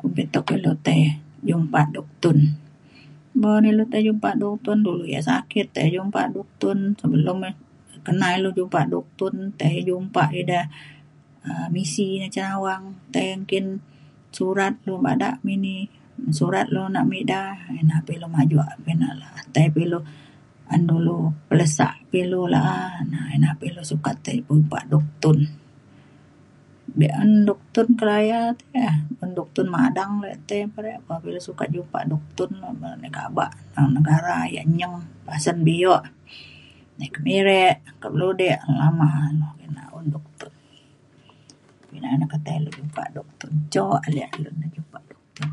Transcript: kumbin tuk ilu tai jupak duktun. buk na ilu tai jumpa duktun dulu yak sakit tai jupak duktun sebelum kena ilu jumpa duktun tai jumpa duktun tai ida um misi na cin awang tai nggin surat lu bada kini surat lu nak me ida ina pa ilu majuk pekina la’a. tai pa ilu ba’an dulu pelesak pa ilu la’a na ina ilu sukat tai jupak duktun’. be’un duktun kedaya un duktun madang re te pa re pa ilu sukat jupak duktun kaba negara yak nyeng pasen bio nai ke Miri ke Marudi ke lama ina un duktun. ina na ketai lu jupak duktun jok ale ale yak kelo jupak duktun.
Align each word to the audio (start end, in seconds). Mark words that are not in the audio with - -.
kumbin 0.00 0.26
tuk 0.34 0.48
ilu 0.56 0.72
tai 0.86 1.00
jupak 1.48 1.86
duktun. 1.94 2.36
buk 3.40 3.56
na 3.60 3.66
ilu 3.72 3.84
tai 3.92 4.06
jumpa 4.06 4.30
duktun 4.42 4.78
dulu 4.86 5.04
yak 5.14 5.24
sakit 5.30 5.66
tai 5.74 5.86
jupak 5.94 6.26
duktun 6.34 6.78
sebelum 7.00 7.36
kena 8.06 8.26
ilu 8.36 8.48
jumpa 8.58 8.80
duktun 8.92 9.34
tai 9.60 9.74
jumpa 9.88 10.24
duktun 10.24 10.32
tai 10.32 10.42
ida 10.42 10.60
um 11.48 11.66
misi 11.74 12.06
na 12.20 12.26
cin 12.34 12.46
awang 12.54 12.84
tai 13.14 13.26
nggin 13.40 13.66
surat 14.36 14.74
lu 14.86 14.94
bada 15.06 15.28
kini 15.46 15.74
surat 16.38 16.66
lu 16.74 16.82
nak 16.94 17.04
me 17.10 17.16
ida 17.24 17.42
ina 17.80 17.96
pa 18.06 18.10
ilu 18.16 18.28
majuk 18.36 18.66
pekina 18.80 19.08
la’a. 19.20 19.40
tai 19.54 19.66
pa 19.74 19.78
ilu 19.86 19.98
ba’an 20.66 20.82
dulu 20.90 21.16
pelesak 21.48 21.94
pa 22.10 22.16
ilu 22.24 22.40
la’a 22.54 22.76
na 23.10 23.18
ina 23.36 23.48
ilu 23.68 23.82
sukat 23.90 24.16
tai 24.24 24.36
jupak 24.48 24.82
duktun’. 24.92 25.38
be’un 26.98 27.30
duktun 27.48 27.86
kedaya 27.98 28.40
un 29.22 29.30
duktun 29.38 29.66
madang 29.76 30.12
re 30.24 30.32
te 30.48 30.58
pa 30.72 30.78
re 30.84 30.92
pa 31.06 31.12
ilu 31.30 31.40
sukat 31.48 31.68
jupak 31.74 32.02
duktun 32.10 32.50
kaba 33.16 33.46
negara 33.96 34.36
yak 34.56 34.66
nyeng 34.78 34.94
pasen 35.26 35.56
bio 35.66 35.96
nai 36.98 37.08
ke 37.14 37.18
Miri 37.26 37.64
ke 38.00 38.06
Marudi 38.12 38.48
ke 38.62 38.70
lama 38.80 39.10
ina 39.66 39.84
un 39.98 40.04
duktun. 40.14 40.52
ina 41.96 42.08
na 42.20 42.26
ketai 42.32 42.56
lu 42.64 42.70
jupak 42.78 43.06
duktun 43.16 43.50
jok 43.72 43.96
ale 44.06 44.08
ale 44.08 44.20
yak 44.22 44.30
kelo 44.34 44.50
jupak 44.76 45.02
duktun. 45.08 45.50